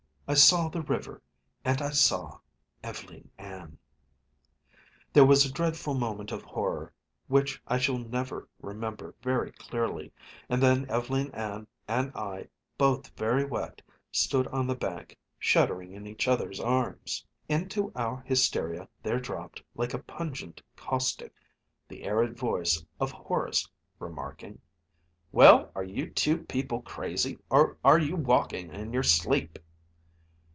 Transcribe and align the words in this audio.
I 0.27 0.33
saw 0.33 0.69
the 0.69 0.81
river, 0.81 1.21
and 1.65 1.81
I 1.81 1.89
saw 1.89 2.39
Ev'leen 2.85 3.27
Ann. 3.37 3.77
There 5.11 5.25
was 5.25 5.43
a 5.43 5.51
dreadful 5.51 5.93
moment 5.93 6.31
of 6.31 6.41
horror, 6.43 6.93
which 7.27 7.61
I 7.67 7.77
shall 7.77 7.97
never 7.97 8.47
remember 8.61 9.13
very 9.21 9.51
clearly, 9.51 10.13
and 10.47 10.63
then 10.63 10.89
Ev'leen 10.89 11.31
Ann 11.33 11.67
and 11.85 12.13
I 12.15 12.47
both 12.77 13.09
very 13.17 13.43
wet 13.43 13.81
stood 14.09 14.47
on 14.47 14.67
the 14.67 14.73
bank, 14.75 15.17
shuddering 15.37 15.91
in 15.91 16.07
each 16.07 16.29
other's 16.29 16.61
arms. 16.61 17.25
Into 17.49 17.91
our 17.93 18.21
hysteria 18.25 18.87
there 19.03 19.19
dropped, 19.19 19.61
like 19.75 19.93
a 19.93 19.99
pungent 19.99 20.61
caustic, 20.77 21.33
the 21.89 22.05
arid 22.05 22.37
voice 22.37 22.81
of 23.01 23.11
Horace, 23.11 23.67
remarking, 23.99 24.61
"Well, 25.33 25.73
are 25.75 25.83
you 25.83 26.09
two 26.09 26.37
people 26.37 26.81
crazy, 26.83 27.37
or 27.49 27.75
are 27.83 27.99
you 27.99 28.15
walking 28.15 28.73
in 28.73 28.93
your 28.93 29.03
sleep?" 29.03 29.59